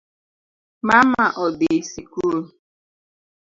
Mama 0.87 1.25
odhii 1.45 1.79
sikul 1.91 2.37